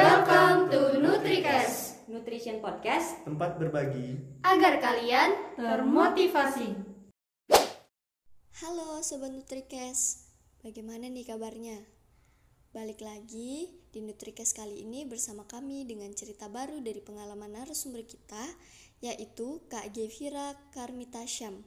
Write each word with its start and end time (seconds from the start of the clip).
Welcome 0.00 0.72
to 0.72 0.96
NutriCast, 0.96 2.08
Nutrition 2.08 2.64
Podcast. 2.64 3.20
tempat 3.20 3.60
berbagi 3.60 4.16
agar 4.40 4.80
kalian 4.80 5.28
termotivasi. 5.60 6.72
Halo 8.64 9.04
Sobat 9.04 9.28
Nutrikes, 9.28 10.24
bagaimana 10.64 11.12
nih 11.12 11.28
kabarnya? 11.28 11.84
Balik 12.72 13.04
lagi 13.04 13.76
di 13.92 14.00
Nutrikes 14.00 14.56
kali 14.56 14.88
ini 14.88 15.04
bersama 15.04 15.44
kami 15.44 15.84
dengan 15.84 16.16
cerita 16.16 16.48
baru 16.48 16.80
dari 16.80 17.04
pengalaman 17.04 17.60
narasumber 17.60 18.08
kita, 18.08 18.56
yaitu 19.04 19.60
Kak 19.68 19.92
Gevira 19.92 20.56
Karmita 20.72 21.28
Syam. 21.28 21.60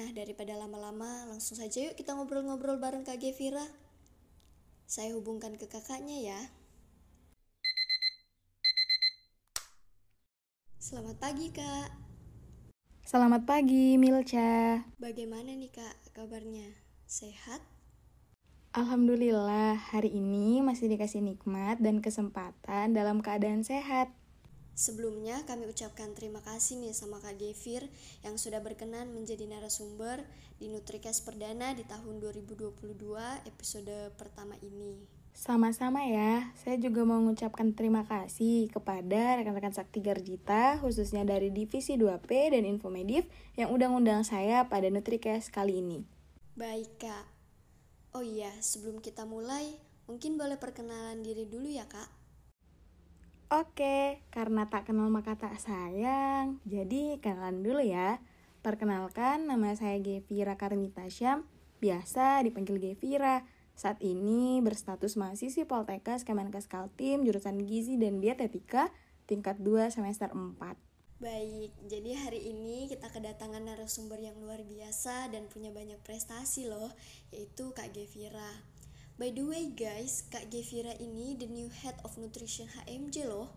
Nah, 0.00 0.08
daripada 0.16 0.56
lama-lama, 0.56 1.28
langsung 1.28 1.60
saja 1.60 1.92
yuk 1.92 2.00
kita 2.00 2.16
ngobrol-ngobrol 2.16 2.80
bareng 2.80 3.04
Kak 3.04 3.20
Gevira. 3.20 3.68
Saya 4.88 5.12
hubungkan 5.12 5.60
ke 5.60 5.68
kakaknya 5.68 6.24
ya. 6.24 6.40
Selamat 10.84 11.16
pagi 11.16 11.48
Kak, 11.48 11.88
Selamat 13.08 13.48
pagi, 13.48 13.96
Milca. 13.96 14.84
bagaimana 15.00 15.56
nih 15.56 15.72
Kak 15.72 16.12
kabarnya? 16.12 16.76
Sehat? 17.08 17.64
Alhamdulillah, 18.76 19.80
hari 19.80 20.12
ini 20.12 20.60
masih 20.60 20.92
dikasih 20.92 21.24
nikmat 21.24 21.80
dan 21.80 22.04
kesempatan 22.04 22.92
dalam 22.92 23.24
keadaan 23.24 23.64
sehat. 23.64 24.12
Sebelumnya 24.76 25.40
kami 25.48 25.72
ucapkan 25.72 26.12
terima 26.12 26.44
kasih 26.44 26.76
nih 26.76 26.92
sama 26.92 27.16
Kak 27.16 27.40
Gevir 27.40 27.88
yang 28.20 28.36
sudah 28.36 28.60
berkenan 28.60 29.08
menjadi 29.16 29.48
narasumber 29.48 30.20
di 30.60 30.68
Nutrikes 30.68 31.24
Perdana 31.24 31.72
di 31.72 31.88
tahun 31.88 32.20
2022 32.20 32.84
episode 33.48 34.12
pertama 34.20 34.52
ini. 34.60 35.23
Sama-sama 35.34 36.06
ya, 36.06 36.54
saya 36.54 36.78
juga 36.78 37.02
mau 37.02 37.18
mengucapkan 37.18 37.74
terima 37.74 38.06
kasih 38.06 38.70
kepada 38.70 39.34
rekan-rekan 39.34 39.74
Sakti 39.74 39.98
Garjita, 39.98 40.78
khususnya 40.78 41.26
dari 41.26 41.50
Divisi 41.50 41.98
2P 41.98 42.54
dan 42.54 42.62
Infomedif 42.62 43.26
yang 43.58 43.74
undang-undang 43.74 44.22
saya 44.22 44.70
pada 44.70 44.86
Nutrikes 44.94 45.50
kali 45.50 45.82
ini. 45.82 46.06
Baik 46.54 47.02
Kak. 47.02 47.26
Oh 48.14 48.22
iya, 48.22 48.54
sebelum 48.62 49.02
kita 49.02 49.26
mulai, 49.26 49.74
mungkin 50.06 50.38
boleh 50.38 50.54
perkenalan 50.54 51.26
diri 51.26 51.50
dulu 51.50 51.66
ya 51.66 51.90
Kak. 51.90 52.14
Oke, 53.58 54.22
karena 54.30 54.70
tak 54.70 54.86
kenal 54.86 55.10
maka 55.10 55.34
tak 55.34 55.58
sayang, 55.58 56.62
jadi 56.62 57.18
kenalan 57.18 57.58
dulu 57.66 57.82
ya. 57.82 58.22
Perkenalkan, 58.62 59.50
nama 59.50 59.74
saya 59.74 59.98
Gevira 59.98 60.54
Karmita 60.54 61.10
Syam, 61.10 61.42
biasa 61.82 62.38
dipanggil 62.46 62.78
Gevira. 62.78 63.42
Saat 63.74 63.98
ini 64.06 64.62
berstatus 64.62 65.18
mahasiswi 65.18 65.66
Poltekkes 65.66 66.22
Kemenkes 66.22 66.70
Kaltim, 66.70 67.26
jurusan 67.26 67.58
Gizi 67.66 67.98
dan 67.98 68.22
Dietetika, 68.22 68.94
tingkat 69.26 69.58
2 69.58 69.90
semester 69.90 70.30
4. 70.30 70.78
Baik, 71.18 71.74
jadi 71.90 72.20
hari 72.20 72.54
ini 72.54 72.86
kita 72.86 73.10
kedatangan 73.10 73.66
narasumber 73.66 74.22
yang 74.22 74.38
luar 74.38 74.62
biasa 74.62 75.30
dan 75.34 75.50
punya 75.50 75.74
banyak 75.74 75.98
prestasi 76.06 76.70
loh, 76.70 76.94
yaitu 77.34 77.74
Kak 77.74 77.90
Gevira. 77.90 78.62
By 79.14 79.30
the 79.30 79.46
way 79.46 79.70
guys, 79.74 80.26
Kak 80.26 80.50
Gevira 80.50 80.94
ini 80.98 81.38
the 81.38 81.46
new 81.46 81.70
head 81.70 81.94
of 82.02 82.18
nutrition 82.18 82.66
HMJ 82.66 83.30
loh. 83.30 83.50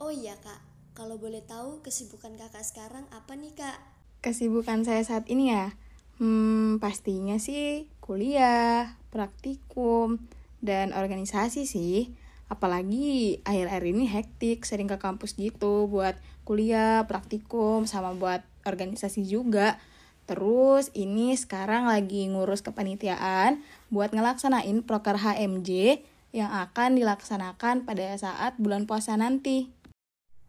Oh 0.00 0.12
iya 0.12 0.36
Kak, 0.40 0.60
kalau 0.96 1.16
boleh 1.20 1.44
tahu 1.44 1.80
kesibukan 1.84 2.36
kakak 2.36 2.64
sekarang 2.64 3.08
apa 3.12 3.36
nih 3.36 3.52
Kak? 3.56 3.80
Kesibukan 4.20 4.84
saya 4.84 5.00
saat 5.00 5.28
ini 5.32 5.48
ya, 5.52 5.72
hmm, 6.20 6.78
pastinya 6.78 7.40
sih 7.40 7.88
kuliah, 7.98 9.00
praktikum, 9.08 10.20
dan 10.60 10.92
organisasi 10.92 11.64
sih. 11.64 12.12
Apalagi 12.50 13.40
akhir-akhir 13.46 13.84
ini 13.86 14.04
hektik, 14.06 14.66
sering 14.68 14.90
ke 14.90 15.00
kampus 15.00 15.34
gitu 15.34 15.88
buat 15.88 16.18
kuliah, 16.44 17.06
praktikum, 17.08 17.88
sama 17.88 18.12
buat 18.12 18.44
organisasi 18.68 19.24
juga. 19.24 19.80
Terus 20.28 20.94
ini 20.94 21.34
sekarang 21.34 21.90
lagi 21.90 22.26
ngurus 22.30 22.62
kepanitiaan 22.62 23.62
buat 23.90 24.14
ngelaksanain 24.14 24.86
proker 24.86 25.18
HMJ 25.18 26.02
yang 26.30 26.50
akan 26.54 26.94
dilaksanakan 26.94 27.82
pada 27.82 28.14
saat 28.14 28.54
bulan 28.58 28.86
puasa 28.86 29.18
nanti. 29.18 29.70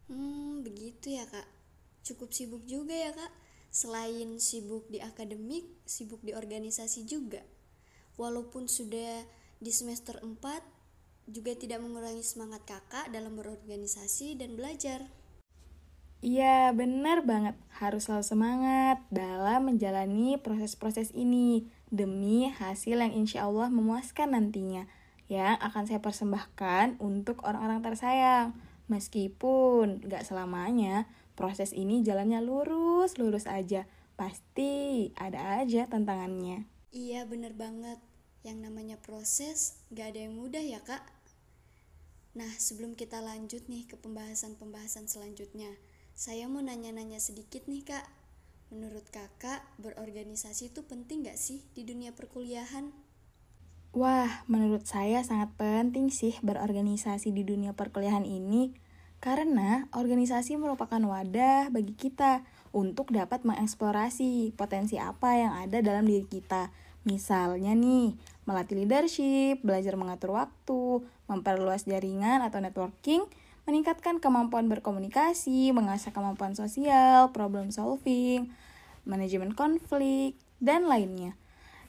Hmm, 0.06 0.62
begitu 0.62 1.18
ya 1.18 1.26
Kak. 1.26 1.50
Cukup 2.06 2.30
sibuk 2.30 2.62
juga 2.70 2.94
ya 2.94 3.10
Kak. 3.14 3.41
Selain 3.72 4.36
sibuk 4.36 4.84
di 4.92 5.00
akademik, 5.00 5.64
sibuk 5.88 6.20
di 6.20 6.36
organisasi 6.36 7.08
juga. 7.08 7.40
Walaupun 8.20 8.68
sudah 8.68 9.24
di 9.64 9.72
semester 9.72 10.20
4, 10.20 10.36
juga 11.32 11.56
tidak 11.56 11.80
mengurangi 11.80 12.20
semangat 12.20 12.68
kakak 12.68 13.08
dalam 13.16 13.40
berorganisasi 13.40 14.36
dan 14.36 14.60
belajar. 14.60 15.08
Iya, 16.20 16.76
benar 16.76 17.24
banget. 17.24 17.56
Harus 17.80 18.06
selalu 18.06 18.28
semangat 18.28 19.02
dalam 19.10 19.72
menjalani 19.72 20.38
proses-proses 20.38 21.10
ini 21.16 21.66
demi 21.90 22.52
hasil 22.52 23.00
yang 23.00 23.16
insya 23.16 23.50
Allah 23.50 23.74
memuaskan 23.74 24.38
nantinya 24.38 24.86
yang 25.32 25.56
akan 25.64 25.88
saya 25.88 26.04
persembahkan 26.04 27.00
untuk 27.00 27.40
orang-orang 27.48 27.80
tersayang. 27.82 28.52
Meskipun 28.92 30.04
gak 30.12 30.28
selamanya 30.28 31.08
proses 31.34 31.72
ini 31.72 32.04
jalannya 32.06 32.44
lurus-lurus 32.44 33.48
aja. 33.48 33.88
Pasti 34.20 35.10
ada 35.18 35.64
aja 35.64 35.90
tantangannya. 35.90 36.70
Iya, 36.92 37.24
bener 37.26 37.56
banget. 37.56 37.98
Yang 38.44 38.58
namanya 38.68 38.98
proses 39.00 39.80
gak 39.94 40.14
ada 40.16 40.28
yang 40.28 40.36
mudah 40.36 40.62
ya 40.62 40.82
kak. 40.84 41.02
Nah, 42.36 42.52
sebelum 42.60 42.96
kita 42.96 43.20
lanjut 43.20 43.68
nih 43.68 43.88
ke 43.88 44.00
pembahasan-pembahasan 44.00 45.08
selanjutnya, 45.12 45.72
saya 46.16 46.48
mau 46.48 46.64
nanya-nanya 46.64 47.20
sedikit 47.20 47.68
nih 47.68 47.84
kak. 47.84 48.08
Menurut 48.72 49.04
kakak, 49.12 49.68
berorganisasi 49.84 50.72
itu 50.72 50.88
penting 50.88 51.28
gak 51.28 51.36
sih 51.36 51.64
di 51.76 51.84
dunia 51.84 52.16
perkuliahan? 52.16 52.92
Wah, 53.92 54.48
menurut 54.48 54.88
saya 54.88 55.20
sangat 55.28 55.52
penting 55.60 56.08
sih 56.08 56.40
berorganisasi 56.40 57.36
di 57.36 57.44
dunia 57.44 57.76
perkuliahan 57.76 58.24
ini 58.24 58.72
karena 59.22 59.86
organisasi 59.94 60.58
merupakan 60.58 60.98
wadah 60.98 61.70
bagi 61.70 61.94
kita 61.94 62.42
untuk 62.74 63.14
dapat 63.14 63.46
mengeksplorasi 63.46 64.58
potensi 64.58 64.98
apa 64.98 65.38
yang 65.38 65.54
ada 65.62 65.78
dalam 65.86 66.10
diri 66.10 66.26
kita. 66.26 66.74
Misalnya 67.06 67.78
nih, 67.78 68.18
melatih 68.50 68.82
leadership, 68.82 69.62
belajar 69.62 69.94
mengatur 69.94 70.34
waktu, 70.34 71.06
memperluas 71.30 71.86
jaringan 71.86 72.42
atau 72.42 72.58
networking, 72.58 73.22
meningkatkan 73.70 74.18
kemampuan 74.18 74.66
berkomunikasi, 74.66 75.70
mengasah 75.70 76.10
kemampuan 76.10 76.58
sosial, 76.58 77.30
problem 77.30 77.70
solving, 77.70 78.50
manajemen 79.06 79.54
konflik, 79.54 80.34
dan 80.58 80.90
lainnya. 80.90 81.38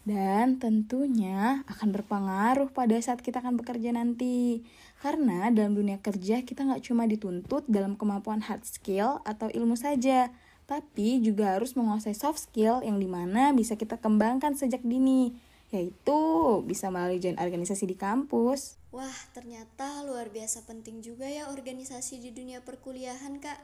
Dan 0.03 0.59
tentunya 0.59 1.63
akan 1.71 1.95
berpengaruh 1.95 2.75
pada 2.75 2.99
saat 2.99 3.23
kita 3.23 3.39
akan 3.39 3.55
bekerja 3.55 3.95
nanti. 3.95 4.67
Karena 4.99 5.51
dalam 5.55 5.79
dunia 5.79 6.03
kerja 6.03 6.43
kita 6.43 6.67
nggak 6.67 6.83
cuma 6.83 7.07
dituntut 7.07 7.63
dalam 7.71 7.95
kemampuan 7.95 8.43
hard 8.43 8.67
skill 8.67 9.23
atau 9.23 9.47
ilmu 9.51 9.79
saja, 9.79 10.35
tapi 10.67 11.23
juga 11.23 11.55
harus 11.59 11.75
menguasai 11.79 12.15
soft 12.15 12.51
skill 12.51 12.83
yang 12.83 12.99
di 12.99 13.07
mana 13.07 13.55
bisa 13.55 13.79
kita 13.79 13.99
kembangkan 13.99 14.59
sejak 14.59 14.83
dini, 14.83 15.35
yaitu 15.71 16.19
bisa 16.67 16.91
melalui 16.91 17.23
join 17.23 17.39
organisasi 17.39 17.87
di 17.87 17.95
kampus. 17.95 18.79
Wah, 18.91 19.19
ternyata 19.33 20.03
luar 20.05 20.29
biasa 20.35 20.67
penting 20.67 21.01
juga 21.01 21.25
ya 21.31 21.51
organisasi 21.51 22.19
di 22.19 22.31
dunia 22.35 22.63
perkuliahan, 22.63 23.39
Kak. 23.39 23.59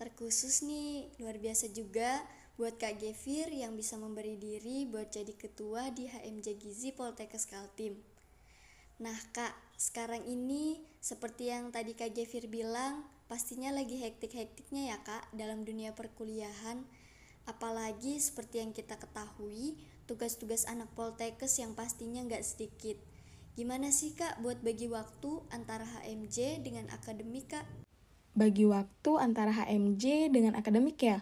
Terkhusus 0.00 0.64
nih, 0.64 1.12
luar 1.20 1.36
biasa 1.36 1.68
juga 1.72 2.24
buat 2.56 2.78
Kak 2.78 2.98
Gevir 2.98 3.52
yang 3.52 3.78
bisa 3.78 4.00
memberi 4.00 4.34
diri 4.40 4.88
buat 4.88 5.12
jadi 5.12 5.30
ketua 5.36 5.92
di 5.92 6.10
HMJ 6.10 6.56
Gizi 6.58 6.90
Poltekkes 6.94 7.46
Kaltim. 7.46 8.00
Nah, 9.00 9.16
Kak, 9.30 9.52
sekarang 9.78 10.26
ini 10.26 10.80
seperti 10.98 11.52
yang 11.52 11.68
tadi 11.70 11.92
Kak 11.92 12.16
Gevir 12.16 12.48
bilang, 12.48 13.06
pastinya 13.30 13.70
lagi 13.72 14.00
hektik-hektiknya 14.00 14.92
ya, 14.92 14.98
Kak, 15.00 15.30
dalam 15.32 15.62
dunia 15.64 15.94
perkuliahan. 15.96 16.82
Apalagi 17.48 18.20
seperti 18.20 18.60
yang 18.60 18.76
kita 18.76 19.00
ketahui, 19.00 19.80
tugas-tugas 20.10 20.66
anak 20.66 20.90
Poltekkes 20.98 21.62
yang 21.62 21.78
pastinya 21.78 22.20
nggak 22.26 22.42
sedikit. 22.42 22.98
Gimana 23.60 23.92
sih 23.92 24.14
kak 24.16 24.40
buat 24.40 24.62
bagi 24.62 24.88
waktu 24.88 25.42
antara 25.52 25.82
HMJ 25.84 26.64
dengan 26.64 26.88
akademik 26.90 27.50
kak? 27.50 27.66
Bagi 28.32 28.64
waktu 28.64 29.10
antara 29.18 29.50
HMJ 29.52 30.30
dengan 30.32 30.54
akademik 30.54 30.96
ya? 30.96 31.20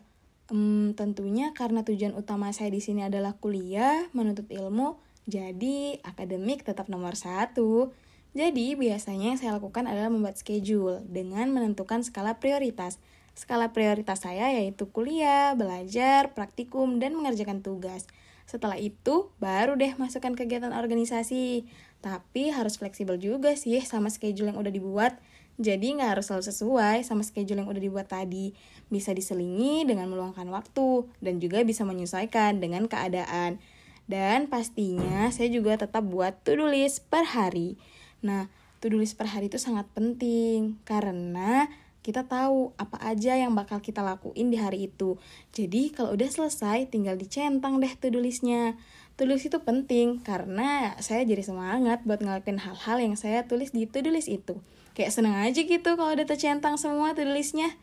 Hmm, 0.48 0.96
tentunya 0.96 1.52
karena 1.52 1.84
tujuan 1.84 2.16
utama 2.16 2.48
saya 2.56 2.72
di 2.72 2.80
sini 2.80 3.04
adalah 3.04 3.36
kuliah, 3.36 4.08
menuntut 4.16 4.48
ilmu, 4.48 4.96
jadi 5.28 6.00
akademik 6.00 6.64
tetap 6.64 6.88
nomor 6.88 7.20
satu. 7.20 7.92
Jadi 8.32 8.72
biasanya 8.72 9.36
yang 9.36 9.40
saya 9.40 9.52
lakukan 9.60 9.84
adalah 9.84 10.08
membuat 10.08 10.40
schedule 10.40 11.04
dengan 11.04 11.52
menentukan 11.52 12.00
skala 12.00 12.40
prioritas. 12.40 12.96
Skala 13.36 13.76
prioritas 13.76 14.24
saya 14.24 14.48
yaitu 14.56 14.88
kuliah, 14.88 15.52
belajar, 15.52 16.32
praktikum, 16.32 16.96
dan 16.96 17.12
mengerjakan 17.12 17.60
tugas. 17.60 18.08
Setelah 18.48 18.80
itu, 18.80 19.28
baru 19.36 19.76
deh 19.76 19.92
masukkan 20.00 20.32
kegiatan 20.32 20.72
organisasi. 20.72 21.68
Tapi 22.00 22.48
harus 22.48 22.80
fleksibel 22.80 23.20
juga 23.20 23.52
sih 23.52 23.84
sama 23.84 24.08
schedule 24.08 24.48
yang 24.48 24.58
udah 24.58 24.72
dibuat. 24.72 25.20
Jadi 25.58 25.98
nggak 25.98 26.16
harus 26.16 26.30
selalu 26.30 26.44
sesuai 26.48 26.96
sama 27.04 27.26
schedule 27.26 27.60
yang 27.60 27.68
udah 27.68 27.82
dibuat 27.82 28.08
tadi. 28.08 28.54
Bisa 28.88 29.12
diselingi 29.12 29.84
dengan 29.84 30.08
meluangkan 30.08 30.48
waktu 30.48 31.08
dan 31.20 31.40
juga 31.40 31.64
bisa 31.64 31.84
menyesuaikan 31.84 32.60
dengan 32.60 32.88
keadaan. 32.88 33.60
Dan 34.08 34.48
pastinya 34.48 35.28
saya 35.28 35.52
juga 35.52 35.76
tetap 35.76 36.04
buat 36.08 36.40
to-do 36.40 36.64
list 36.68 37.04
per 37.12 37.28
hari. 37.28 37.76
Nah, 38.24 38.48
to-do 38.80 38.96
list 38.96 39.20
per 39.20 39.28
hari 39.28 39.52
itu 39.52 39.60
sangat 39.60 39.84
penting 39.92 40.80
karena 40.88 41.68
kita 42.08 42.24
tahu 42.24 42.72
apa 42.80 42.96
aja 43.04 43.36
yang 43.36 43.52
bakal 43.52 43.84
kita 43.84 44.00
lakuin 44.00 44.48
di 44.48 44.56
hari 44.56 44.88
itu. 44.88 45.20
Jadi 45.52 45.92
kalau 45.92 46.16
udah 46.16 46.24
selesai 46.24 46.88
tinggal 46.88 47.20
dicentang 47.20 47.84
deh 47.84 47.92
to-do 48.00 48.24
listnya. 48.24 48.80
To-do 49.20 49.36
itu 49.36 49.60
penting 49.60 50.24
karena 50.24 50.96
saya 51.04 51.28
jadi 51.28 51.44
semangat 51.44 52.06
buat 52.08 52.24
ngelakuin 52.24 52.64
hal-hal 52.64 52.96
yang 53.04 53.12
saya 53.18 53.44
tulis 53.44 53.76
di 53.76 53.84
to-do 53.84 54.08
list 54.08 54.32
itu. 54.32 54.56
Kayak 54.96 55.12
seneng 55.12 55.36
aja 55.36 55.60
gitu 55.60 55.90
kalau 56.00 56.16
udah 56.16 56.24
tercentang 56.24 56.80
semua 56.80 57.12
to-do 57.12 57.36
listnya. 57.36 57.76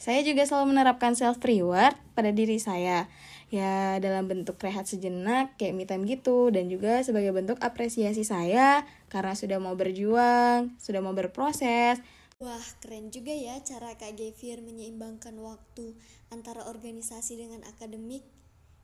Saya 0.00 0.24
juga 0.24 0.48
selalu 0.48 0.72
menerapkan 0.72 1.12
self 1.12 1.36
reward 1.44 1.92
pada 2.16 2.32
diri 2.32 2.56
saya. 2.56 3.04
Ya 3.52 4.00
dalam 4.00 4.30
bentuk 4.30 4.56
rehat 4.62 4.88
sejenak 4.88 5.58
kayak 5.60 5.74
me 5.76 5.84
time 5.84 6.08
gitu 6.08 6.48
dan 6.48 6.72
juga 6.72 7.04
sebagai 7.04 7.36
bentuk 7.36 7.60
apresiasi 7.60 8.24
saya 8.24 8.88
karena 9.12 9.36
sudah 9.36 9.60
mau 9.60 9.76
berjuang, 9.76 10.72
sudah 10.80 11.02
mau 11.04 11.12
berproses, 11.12 12.00
Wah, 12.40 12.64
keren 12.80 13.12
juga 13.12 13.36
ya 13.36 13.60
cara 13.60 13.92
Kak 14.00 14.16
Gevir 14.16 14.64
menyeimbangkan 14.64 15.36
waktu 15.44 15.92
antara 16.32 16.64
organisasi 16.72 17.36
dengan 17.36 17.60
akademik. 17.68 18.24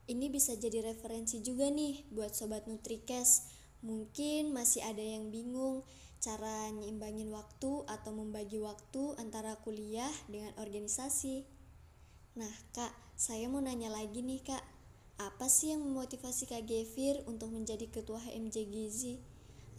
Ini 0.05 0.29
bisa 0.29 0.53
jadi 0.61 0.85
referensi 0.85 1.41
juga 1.41 1.73
nih 1.73 2.05
buat 2.12 2.37
Sobat 2.37 2.69
Nutrikes. 2.69 3.49
Mungkin 3.81 4.53
masih 4.53 4.85
ada 4.85 5.01
yang 5.01 5.33
bingung 5.33 5.89
cara 6.21 6.71
nyimbangin 6.73 7.29
waktu 7.31 7.85
atau 7.87 8.11
membagi 8.13 8.59
waktu 8.59 9.15
antara 9.21 9.57
kuliah 9.63 10.11
dengan 10.27 10.53
organisasi. 10.59 11.47
Nah, 12.37 12.53
Kak, 12.77 12.93
saya 13.17 13.49
mau 13.49 13.65
nanya 13.65 13.89
lagi 13.89 14.21
nih, 14.21 14.45
Kak. 14.45 14.65
Apa 15.17 15.49
sih 15.49 15.73
yang 15.73 15.81
memotivasi 15.81 16.45
Kak 16.45 16.69
Gevir 16.69 17.25
untuk 17.25 17.49
menjadi 17.49 17.89
ketua 17.89 18.21
HMJ 18.21 18.57
Gizi? 18.69 19.17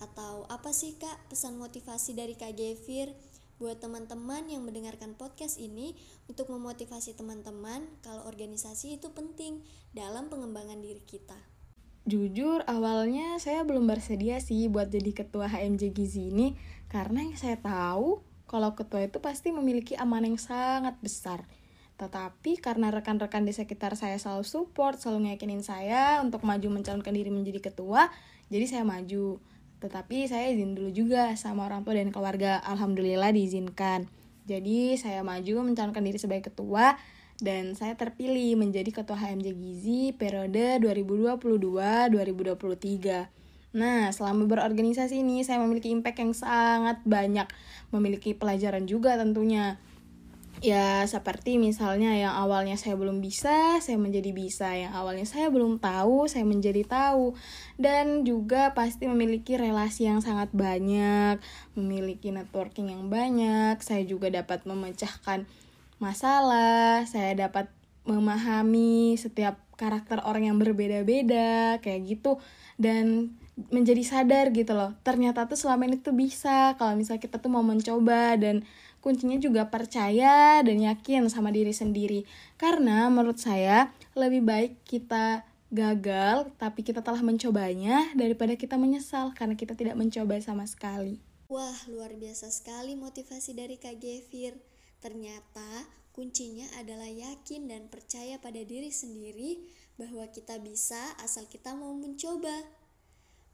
Atau 0.01 0.49
apa 0.49 0.73
sih, 0.73 0.97
Kak, 0.97 1.29
pesan 1.29 1.57
motivasi 1.61 2.17
dari 2.17 2.33
Kak 2.33 2.57
Gevir 2.57 3.13
buat 3.57 3.81
teman-teman 3.81 4.45
yang 4.49 4.61
mendengarkan 4.65 5.17
podcast 5.17 5.57
ini 5.57 5.97
untuk 6.29 6.53
memotivasi 6.53 7.17
teman-teman 7.17 7.89
kalau 8.05 8.25
organisasi 8.29 9.01
itu 9.01 9.09
penting 9.13 9.65
dalam 9.97 10.29
pengembangan 10.29 10.77
diri 10.77 11.01
kita. 11.01 11.56
Jujur 12.07 12.63
awalnya 12.71 13.35
saya 13.35 13.67
belum 13.67 13.83
bersedia 13.83 14.39
sih 14.39 14.71
buat 14.71 14.87
jadi 14.87 15.11
ketua 15.11 15.51
HMJ 15.51 15.91
Gizi 15.91 16.31
ini 16.31 16.55
karena 16.87 17.19
yang 17.19 17.35
saya 17.35 17.59
tahu 17.59 18.23
kalau 18.47 18.79
ketua 18.79 19.03
itu 19.03 19.19
pasti 19.19 19.51
memiliki 19.51 19.99
amanah 19.99 20.31
yang 20.31 20.39
sangat 20.39 20.95
besar. 21.03 21.43
Tetapi 21.99 22.63
karena 22.63 22.95
rekan-rekan 22.95 23.43
di 23.43 23.51
sekitar 23.51 23.99
saya 23.99 24.15
selalu 24.15 24.47
support, 24.47 25.03
selalu 25.03 25.27
ngeyakinin 25.27 25.67
saya 25.67 26.23
untuk 26.23 26.47
maju 26.47 26.79
mencalonkan 26.79 27.11
diri 27.11 27.27
menjadi 27.27 27.59
ketua, 27.59 28.07
jadi 28.47 28.65
saya 28.71 28.83
maju. 28.87 29.43
Tetapi 29.83 30.31
saya 30.31 30.47
izin 30.47 30.79
dulu 30.79 30.95
juga 30.95 31.35
sama 31.35 31.67
orang 31.67 31.83
tua 31.83 31.99
dan 31.99 32.15
keluarga. 32.15 32.63
Alhamdulillah 32.63 33.35
diizinkan. 33.35 34.07
Jadi 34.47 34.95
saya 34.95 35.27
maju 35.27 35.67
mencalonkan 35.67 36.07
diri 36.07 36.15
sebagai 36.15 36.55
ketua 36.55 36.95
dan 37.37 37.77
saya 37.77 37.93
terpilih 37.93 38.57
menjadi 38.57 38.89
ketua 38.89 39.17
HMJ 39.17 39.53
Gizi 39.53 40.09
periode 40.17 40.81
2022-2023. 40.81 43.29
Nah, 43.77 44.09
selama 44.09 44.49
berorganisasi 44.49 45.21
ini 45.21 45.45
saya 45.45 45.61
memiliki 45.61 45.93
impact 45.93 46.17
yang 46.17 46.33
sangat 46.33 46.97
banyak, 47.05 47.45
memiliki 47.93 48.33
pelajaran 48.33 48.89
juga 48.89 49.21
tentunya. 49.21 49.77
Ya 50.57 51.05
seperti 51.05 51.61
misalnya 51.61 52.17
yang 52.17 52.33
awalnya 52.33 52.81
saya 52.81 52.97
belum 52.97 53.21
bisa, 53.21 53.77
saya 53.77 54.01
menjadi 54.01 54.33
bisa, 54.33 54.73
yang 54.73 54.89
awalnya 54.97 55.29
saya 55.29 55.53
belum 55.53 55.77
tahu, 55.77 56.25
saya 56.25 56.49
menjadi 56.49 56.81
tahu, 56.81 57.37
dan 57.77 58.25
juga 58.25 58.73
pasti 58.73 59.05
memiliki 59.05 59.53
relasi 59.53 60.09
yang 60.09 60.25
sangat 60.25 60.49
banyak, 60.57 61.37
memiliki 61.77 62.33
networking 62.33 62.89
yang 62.89 63.05
banyak, 63.05 63.77
saya 63.85 64.01
juga 64.01 64.33
dapat 64.33 64.65
memecahkan 64.65 65.45
masalah, 65.97 67.05
saya 67.09 67.33
dapat 67.47 67.69
memahami 68.07 69.19
setiap 69.19 69.59
karakter 69.77 70.23
orang 70.25 70.49
yang 70.49 70.57
berbeda-beda, 70.57 71.77
kayak 71.83 72.17
gitu, 72.17 72.41
dan 72.81 73.35
menjadi 73.69 74.05
sadar 74.05 74.53
gitu 74.53 74.77
loh, 74.77 74.93
ternyata 75.01 75.49
tuh 75.49 75.57
selama 75.57 75.89
ini 75.89 75.97
tuh 75.97 76.13
bisa, 76.13 76.77
kalau 76.77 76.93
misalnya 76.93 77.25
kita 77.25 77.41
tuh 77.41 77.49
mau 77.49 77.65
mencoba 77.65 78.37
dan 78.37 78.61
kuncinya 79.01 79.37
juga 79.41 79.69
percaya 79.69 80.61
dan 80.61 80.77
yakin 80.77 81.25
sama 81.29 81.49
diri 81.49 81.73
sendiri. 81.73 82.27
Karena 82.59 83.09
menurut 83.09 83.41
saya 83.41 83.89
lebih 84.13 84.45
baik 84.45 84.83
kita 84.85 85.47
gagal 85.67 86.47
tapi 86.55 86.79
kita 86.79 87.03
telah 87.03 87.19
mencobanya 87.19 88.07
daripada 88.15 88.55
kita 88.55 88.79
menyesal 88.79 89.35
karena 89.35 89.59
kita 89.59 89.75
tidak 89.75 89.99
mencoba 89.99 90.39
sama 90.39 90.63
sekali. 90.63 91.19
Wah, 91.47 91.75
luar 91.87 92.11
biasa 92.15 92.51
sekali 92.51 92.99
motivasi 92.99 93.55
dari 93.55 93.79
Kak 93.79 93.99
Gevir. 93.99 94.59
Ternyata 94.97 95.85
kuncinya 96.15 96.65
adalah 96.81 97.07
yakin 97.07 97.69
dan 97.69 97.89
percaya 97.93 98.41
pada 98.41 98.61
diri 98.65 98.89
sendiri 98.89 99.61
bahwa 99.97 100.25
kita 100.29 100.57
bisa 100.61 101.13
asal 101.21 101.45
kita 101.45 101.73
mau 101.73 101.93
mencoba. 101.93 102.65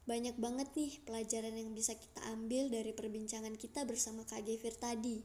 Banyak 0.04 0.36
banget 0.36 0.68
nih 0.76 0.92
pelajaran 1.08 1.56
yang 1.56 1.72
bisa 1.72 1.96
kita 1.96 2.20
ambil 2.36 2.68
dari 2.68 2.92
perbincangan 2.92 3.56
kita 3.56 3.88
bersama 3.88 4.28
Kak 4.28 4.44
Gevir 4.44 4.76
tadi. 4.76 5.24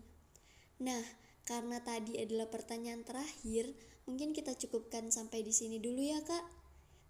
Nah, 0.80 1.04
karena 1.44 1.84
tadi 1.84 2.16
adalah 2.16 2.48
pertanyaan 2.48 3.04
terakhir, 3.04 3.76
mungkin 4.08 4.32
kita 4.32 4.56
cukupkan 4.56 5.12
sampai 5.12 5.44
di 5.44 5.52
sini 5.52 5.84
dulu 5.84 6.00
ya, 6.00 6.24
Kak. 6.24 6.48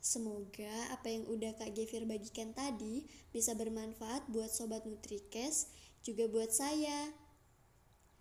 Semoga 0.02 0.90
apa 0.90 1.14
yang 1.14 1.30
udah 1.30 1.54
Kak 1.60 1.78
Gevir 1.78 2.10
bagikan 2.10 2.58
tadi 2.58 3.06
bisa 3.30 3.54
bermanfaat 3.54 4.26
buat 4.34 4.50
sobat 4.50 4.90
Nutrikes, 4.90 5.70
juga 6.02 6.26
buat 6.26 6.50
saya. 6.50 7.14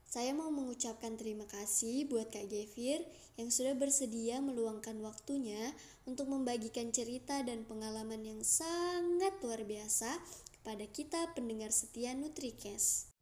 Saya 0.09 0.33
mau 0.33 0.49
mengucapkan 0.49 1.21
terima 1.21 1.45
kasih 1.45 2.09
buat 2.09 2.33
Kak 2.33 2.49
Gevir 2.49 3.05
yang 3.37 3.53
sudah 3.53 3.77
bersedia 3.77 4.41
meluangkan 4.41 4.97
waktunya 5.05 5.77
untuk 6.09 6.33
membagikan 6.33 6.89
cerita 6.89 7.45
dan 7.45 7.69
pengalaman 7.69 8.25
yang 8.25 8.41
sangat 8.41 9.37
luar 9.45 9.69
biasa 9.69 10.17
kepada 10.57 10.89
kita 10.89 11.29
pendengar 11.37 11.77
setia 11.77 12.17
Nutrikes. 12.17 13.18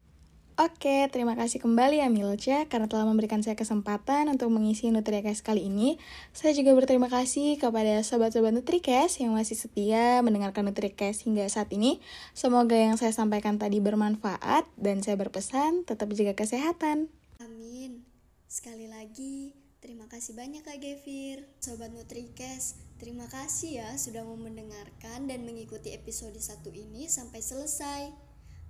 Oke, 0.57 1.05
terima 1.13 1.37
kasih 1.37 1.61
kembali 1.61 2.01
ya 2.01 2.09
Milcha 2.09 2.65
karena 2.65 2.89
telah 2.89 3.05
memberikan 3.05 3.45
saya 3.45 3.53
kesempatan 3.53 4.25
untuk 4.33 4.49
mengisi 4.49 4.89
Nutrikes 4.89 5.45
kali 5.45 5.69
ini. 5.69 6.01
Saya 6.33 6.57
juga 6.57 6.73
berterima 6.73 7.13
kasih 7.13 7.61
kepada 7.61 8.01
sobat-sobat 8.01 8.57
Nutrikes 8.57 9.21
yang 9.21 9.37
masih 9.37 9.53
setia 9.53 10.25
mendengarkan 10.25 10.65
Nutrikes 10.65 11.29
hingga 11.29 11.45
saat 11.53 11.69
ini. 11.77 12.01
Semoga 12.33 12.73
yang 12.73 12.97
saya 12.97 13.13
sampaikan 13.13 13.61
tadi 13.61 13.85
bermanfaat 13.85 14.65
dan 14.81 15.05
saya 15.05 15.21
berpesan 15.21 15.85
tetap 15.85 16.09
jaga 16.17 16.33
kesehatan. 16.33 17.13
Amin. 17.37 18.09
Sekali 18.49 18.89
lagi, 18.89 19.53
terima 19.85 20.09
kasih 20.09 20.33
banyak 20.33 20.65
Kak 20.65 20.81
Gevir. 20.81 21.45
Sobat 21.61 21.93
Nutrikes, 21.93 22.81
terima 22.97 23.29
kasih 23.29 23.85
ya 23.85 23.93
sudah 24.01 24.25
mau 24.25 24.41
mendengarkan 24.41 25.29
dan 25.29 25.45
mengikuti 25.45 25.93
episode 25.93 26.41
satu 26.41 26.73
ini 26.73 27.13
sampai 27.13 27.45
selesai. 27.45 28.26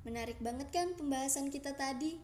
Menarik 0.07 0.39
banget 0.39 0.71
kan 0.71 0.95
pembahasan 0.95 1.51
kita 1.51 1.75
tadi? 1.75 2.15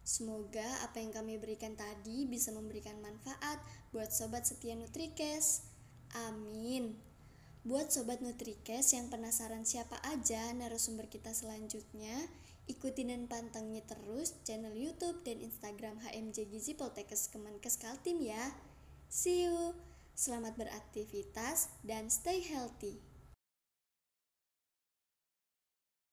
Semoga 0.00 0.64
apa 0.80 0.96
yang 0.96 1.12
kami 1.12 1.36
berikan 1.36 1.76
tadi 1.76 2.24
bisa 2.24 2.48
memberikan 2.56 2.96
manfaat 3.04 3.60
buat 3.92 4.08
sobat 4.08 4.48
setia 4.48 4.72
Nutrikes. 4.72 5.68
Amin. 6.16 6.96
Buat 7.68 7.92
sobat 7.92 8.24
Nutrikes 8.24 8.96
yang 8.96 9.12
penasaran 9.12 9.68
siapa 9.68 10.00
aja 10.08 10.48
narasumber 10.56 11.12
kita 11.12 11.36
selanjutnya, 11.36 12.16
ikuti 12.64 13.04
dan 13.04 13.28
pantengin 13.28 13.84
terus 13.84 14.32
channel 14.48 14.72
YouTube 14.72 15.20
dan 15.20 15.44
Instagram 15.44 16.00
HMJ 16.00 16.48
Gizi 16.48 16.72
Poltekkes 16.80 17.28
Kemenkes 17.28 17.76
Kaltim 17.76 18.24
ya. 18.24 18.56
See 19.12 19.44
you. 19.44 19.76
Selamat 20.16 20.56
beraktivitas 20.56 21.68
dan 21.84 22.08
stay 22.08 22.40
healthy. 22.40 23.07